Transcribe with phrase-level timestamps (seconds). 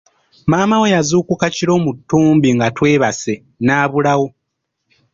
[0.51, 3.33] Maama wo yazuukuka kiro mu ttumbi nga twebase
[3.65, 4.27] n'abulawo.